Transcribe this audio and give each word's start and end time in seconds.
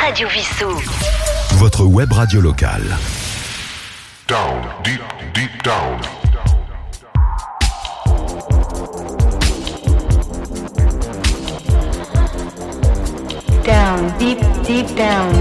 Radio 0.00 0.28
Vissou. 0.28 0.70
Votre 1.56 1.84
web 1.84 2.10
radio 2.10 2.40
locale. 2.40 2.96
Down, 4.26 4.62
deep, 4.82 5.00
deep 5.34 5.62
down. 5.62 6.00
Down, 13.62 14.12
deep, 14.18 14.38
deep 14.64 14.86
down. 14.96 15.34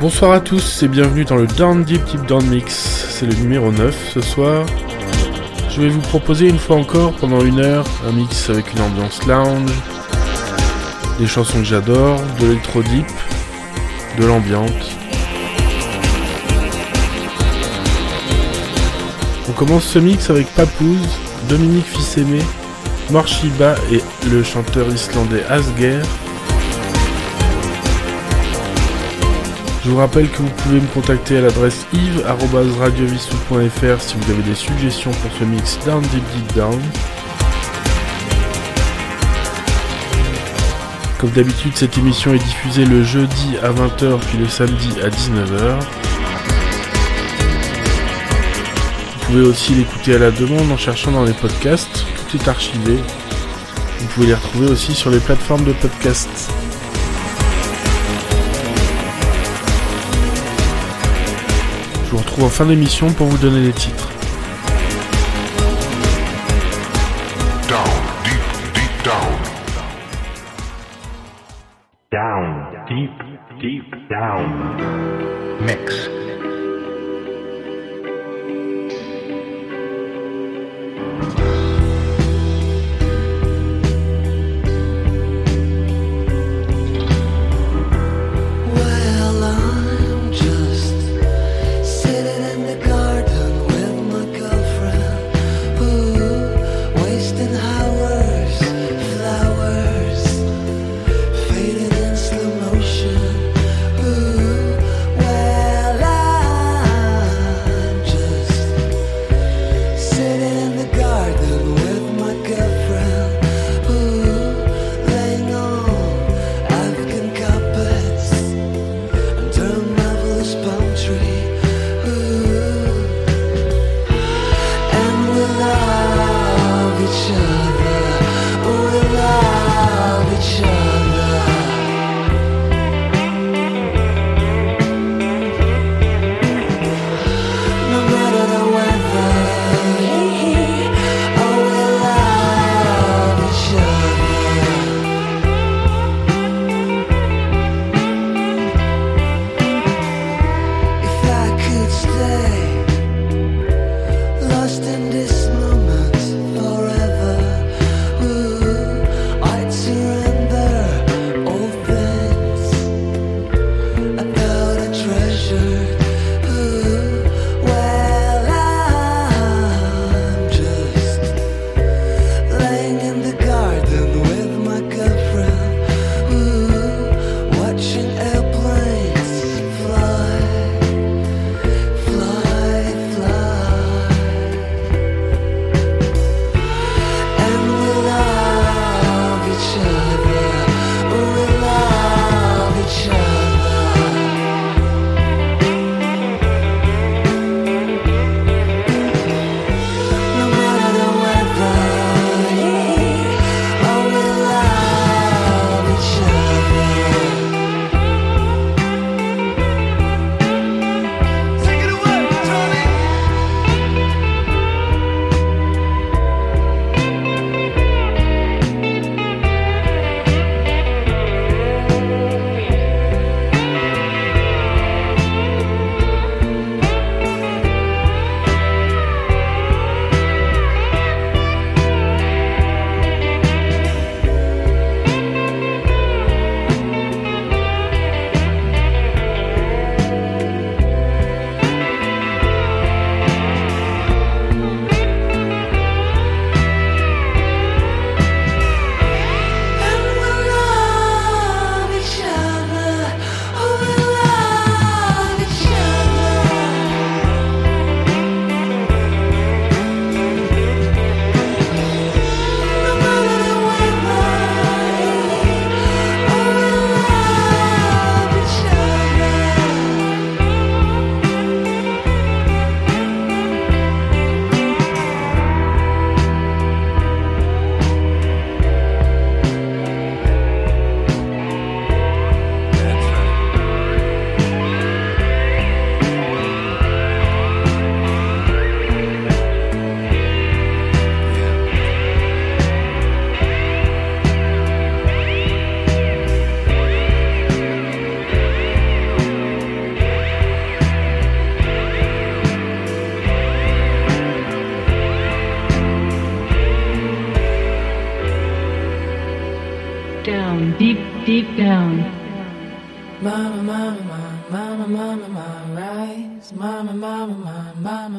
Bonsoir 0.00 0.32
à 0.32 0.40
tous 0.40 0.82
et 0.82 0.88
bienvenue 0.88 1.24
dans 1.26 1.36
le 1.36 1.46
Down 1.46 1.84
Deep 1.84 2.02
Deep 2.06 2.24
Down 2.26 2.46
Mix. 2.46 3.10
C'est 3.10 3.26
le 3.26 3.34
numéro 3.34 3.70
9 3.70 4.10
ce 4.14 4.22
soir. 4.22 4.64
Je 5.74 5.80
vais 5.80 5.88
vous 5.88 6.00
proposer 6.00 6.48
une 6.48 6.58
fois 6.58 6.76
encore 6.76 7.12
pendant 7.14 7.40
une 7.42 7.58
heure 7.58 7.86
un 8.06 8.12
mix 8.12 8.50
avec 8.50 8.74
une 8.74 8.82
ambiance 8.82 9.24
lounge, 9.26 9.70
des 11.18 11.26
chansons 11.26 11.60
que 11.60 11.64
j'adore, 11.64 12.20
de 12.38 12.46
l'électro 12.46 12.82
deep, 12.82 13.06
de 14.18 14.26
l'ambiante. 14.26 14.70
On 19.48 19.52
commence 19.52 19.84
ce 19.84 19.98
mix 19.98 20.28
avec 20.28 20.46
Papouze, 20.54 21.08
Dominique 21.48 21.86
Fils-Aimé, 21.86 22.40
Morshiba 23.10 23.74
et 23.90 24.02
le 24.28 24.42
chanteur 24.42 24.86
islandais 24.88 25.42
Asger. 25.48 26.02
Je 29.84 29.90
vous 29.90 29.96
rappelle 29.96 30.30
que 30.30 30.38
vous 30.38 30.48
pouvez 30.48 30.80
me 30.80 30.86
contacter 30.86 31.38
à 31.38 31.40
l'adresse 31.40 31.88
yves.radiovissou.fr 31.92 34.00
si 34.00 34.14
vous 34.16 34.30
avez 34.30 34.42
des 34.42 34.54
suggestions 34.54 35.10
pour 35.10 35.32
ce 35.36 35.42
mix 35.42 35.76
Down 35.84 36.00
Deep 36.02 36.22
Deep 36.36 36.54
Down. 36.54 36.80
Comme 41.18 41.30
d'habitude, 41.30 41.72
cette 41.74 41.98
émission 41.98 42.32
est 42.32 42.38
diffusée 42.38 42.84
le 42.84 43.02
jeudi 43.02 43.56
à 43.60 43.70
20h 43.70 44.20
puis 44.20 44.38
le 44.38 44.46
samedi 44.46 45.00
à 45.02 45.08
19h. 45.08 45.80
Vous 49.14 49.20
pouvez 49.26 49.42
aussi 49.42 49.74
l'écouter 49.74 50.14
à 50.14 50.18
la 50.18 50.30
demande 50.30 50.70
en 50.70 50.76
cherchant 50.76 51.10
dans 51.10 51.24
les 51.24 51.32
podcasts. 51.32 52.06
Tout 52.30 52.36
est 52.36 52.46
archivé. 52.46 52.98
Vous 53.98 54.06
pouvez 54.14 54.28
les 54.28 54.34
retrouver 54.34 54.70
aussi 54.70 54.94
sur 54.94 55.10
les 55.10 55.18
plateformes 55.18 55.64
de 55.64 55.72
podcasts. 55.72 56.52
Retrouve 62.32 62.46
en 62.46 62.50
fin 62.50 62.64
d'émission 62.64 63.12
pour 63.12 63.26
vous 63.26 63.36
donner 63.36 63.60
les 63.60 63.72
titres. 63.72 64.08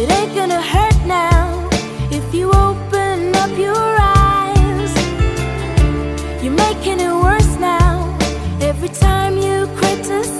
It 0.00 0.08
ain't 0.12 0.32
gonna 0.32 0.62
hurt 0.62 1.06
now 1.06 1.68
if 2.12 2.32
you 2.32 2.52
open 2.52 3.34
up 3.34 3.50
your 3.58 3.96
eyes. 3.98 4.94
You're 6.40 6.52
making 6.52 7.00
it 7.00 7.12
worse 7.12 7.56
now 7.58 8.16
every 8.60 8.90
time 8.90 9.36
you 9.36 9.66
criticize. 9.74 10.37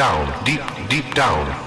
Down, 0.00 0.44
deep, 0.46 0.62
deep 0.88 1.14
down. 1.14 1.59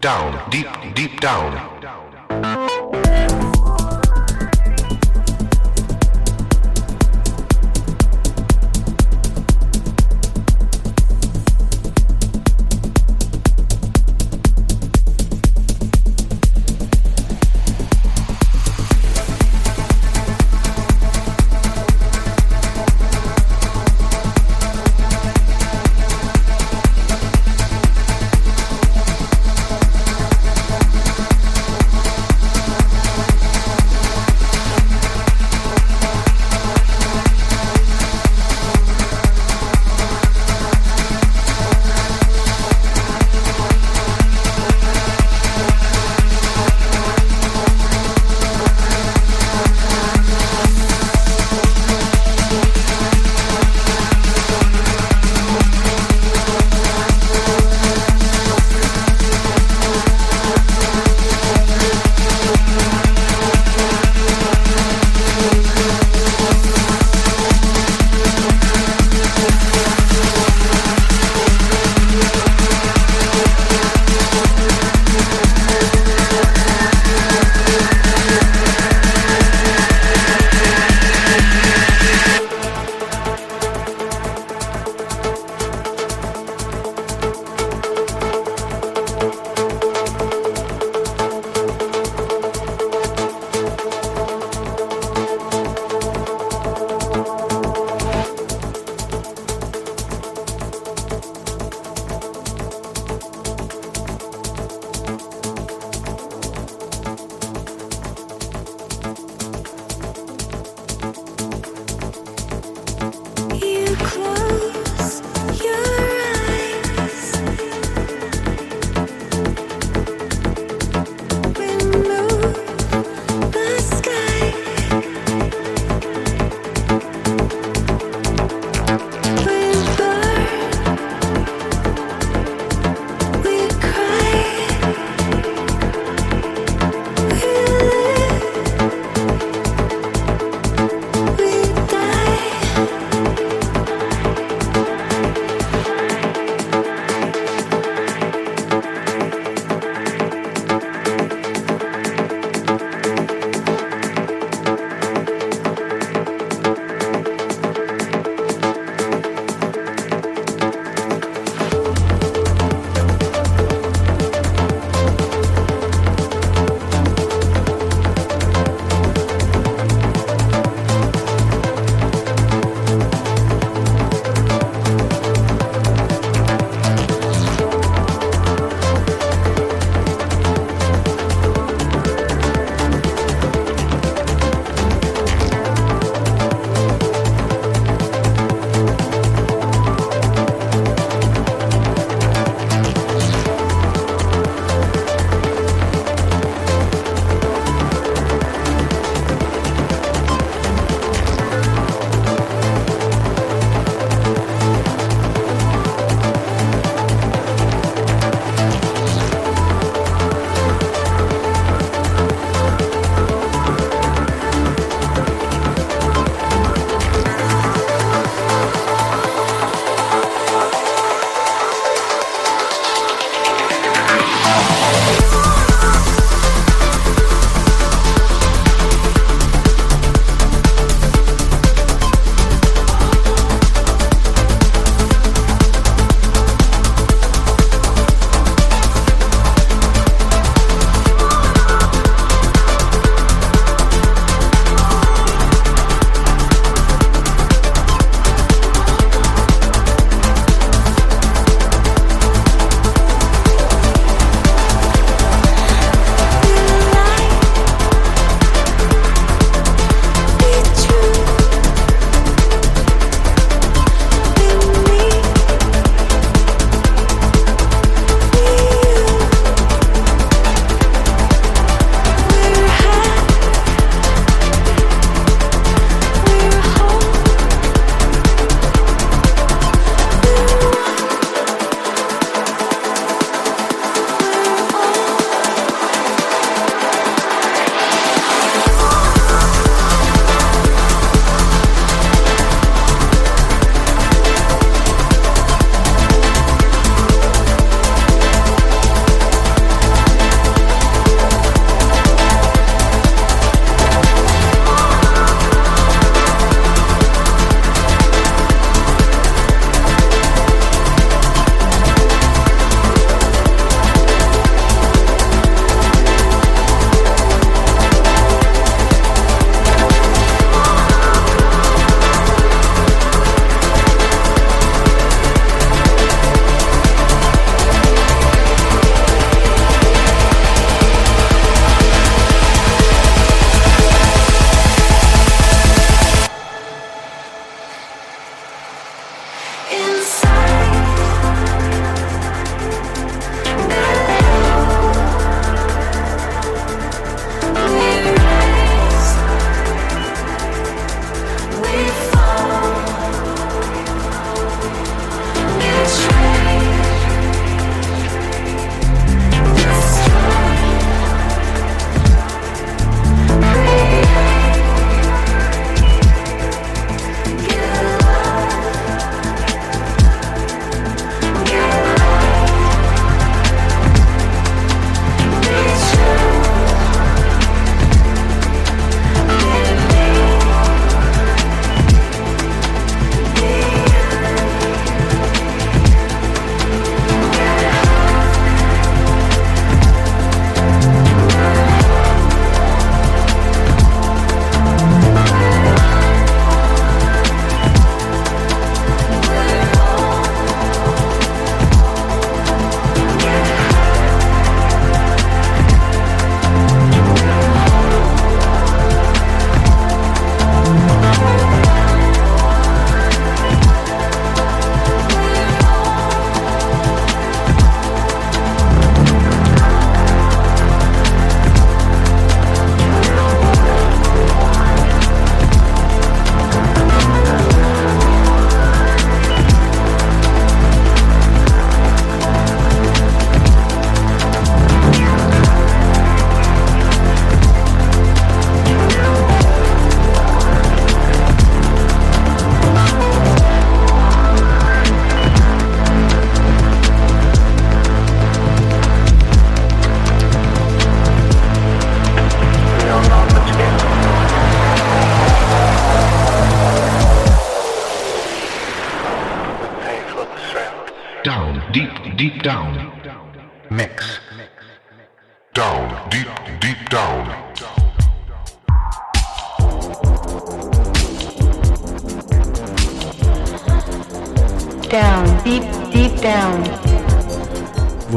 down, 0.00 0.50
deep, 0.50 0.66
deep 0.94 1.20
down. 1.20 1.79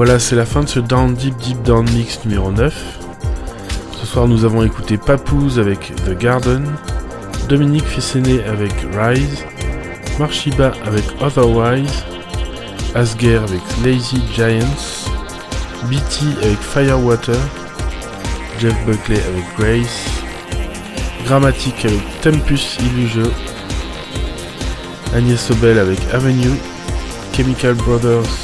Voilà, 0.05 0.19
c'est 0.19 0.35
la 0.35 0.45
fin 0.45 0.63
de 0.63 0.67
ce 0.67 0.81
Down 0.81 1.13
Deep 1.13 1.37
Deep 1.37 1.61
Down 1.61 1.89
Mix 1.91 2.25
numéro 2.25 2.51
9. 2.51 2.75
Ce 4.01 4.05
soir, 4.05 4.27
nous 4.27 4.43
avons 4.43 4.61
écouté 4.61 4.97
Papoose 4.97 5.59
avec 5.59 5.93
The 6.05 6.19
Garden, 6.19 6.65
Dominique 7.47 7.85
Fessenet 7.85 8.43
avec 8.43 8.73
Rise, 8.97 9.45
Marshiba 10.19 10.73
avec 10.85 11.05
Otherwise, 11.21 12.03
Asger 12.95 13.37
avec 13.37 13.61
Lazy 13.81 14.21
Giants, 14.35 15.07
BT 15.89 16.25
avec 16.43 16.59
Firewater, 16.59 17.39
Jeff 18.59 18.75
Buckley 18.85 19.21
avec 19.21 19.45
Grace, 19.57 20.05
Grammatic 21.23 21.85
avec 21.85 22.01
Tempus 22.19 22.77
Illusion, 22.81 23.31
Agnès 25.15 25.39
Sobel 25.39 25.79
avec 25.79 25.99
Avenue, 26.11 26.59
Chemical 27.33 27.75
Brothers, 27.75 28.42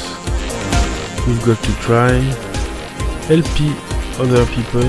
We've 1.26 1.44
Got 1.44 1.62
to 1.62 1.72
Try, 1.80 2.18
LP 3.28 3.72
Other 4.18 4.44
People, 4.46 4.88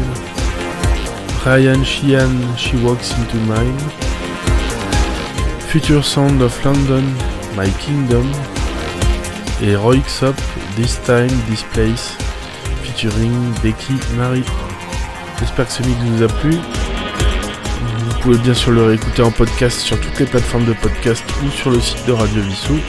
Ryan 1.46 1.84
Sheehan 1.84 2.56
She 2.58 2.78
Walks 2.78 3.12
Into 3.18 3.38
Mine, 3.48 3.78
Future 5.70 6.02
Sound 6.02 6.42
of 6.42 6.54
London 6.66 7.04
My 7.56 7.70
Kingdom 7.80 8.26
et 9.62 9.76
Roy 9.76 10.00
Xop 10.08 10.36
This 10.76 11.00
Time 11.04 11.30
This 11.50 11.64
Place 11.74 12.16
featuring 12.84 13.54
Becky 13.62 13.94
Marie. 14.16 14.46
J'espère 15.40 15.68
que 15.68 15.74
ce 15.74 15.84
mix 15.84 16.00
vous 16.00 16.24
a 16.24 16.28
plu. 16.28 16.52
Vous 16.52 18.20
pouvez 18.22 18.38
bien 18.38 18.54
sûr 18.54 18.72
le 18.72 18.84
réécouter 18.84 19.22
en 19.22 19.32
podcast 19.32 19.80
sur 19.80 20.00
toutes 20.00 20.20
les 20.20 20.26
plateformes 20.26 20.66
de 20.66 20.74
podcast 20.74 21.24
ou 21.44 21.50
sur 21.50 21.72
le 21.72 21.80
site 21.80 22.06
de 22.08 22.14
Radio 22.14 22.42
Vissou. 22.42 22.80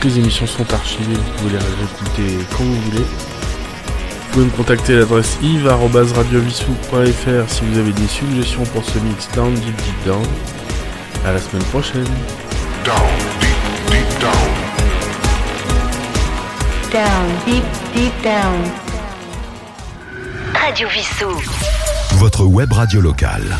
Toutes 0.00 0.12
les 0.12 0.20
émissions 0.20 0.46
sont 0.46 0.72
archivées, 0.72 1.14
vous 1.14 1.32
pouvez 1.38 1.50
les 1.50 1.58
réécouter 1.58 2.38
quand 2.56 2.62
vous 2.62 2.80
voulez. 2.82 3.02
Vous 3.02 4.30
pouvez 4.30 4.44
me 4.44 4.50
contacter 4.50 4.94
à 4.94 4.98
l'adresse 5.00 5.36
yves.radiovissou.fr 5.42 7.48
si 7.48 7.64
vous 7.64 7.78
avez 7.78 7.90
des 7.90 8.06
suggestions 8.06 8.62
pour 8.66 8.84
ce 8.84 8.96
mix 9.00 9.28
Down 9.34 9.52
Deep 9.54 9.74
Deep 9.76 10.04
Down. 10.06 10.24
À 11.26 11.32
la 11.32 11.40
semaine 11.40 11.64
prochaine. 11.64 12.06
Down, 12.84 13.08
deep, 13.40 13.56
deep 13.90 14.20
down. 14.20 14.48
Down, 16.92 17.26
deep, 17.44 17.64
deep 17.92 18.12
down. 18.22 18.70
Radio 20.54 20.86
Vissou. 20.90 21.42
Votre 22.18 22.44
web 22.44 22.72
radio 22.72 23.00
locale. 23.00 23.58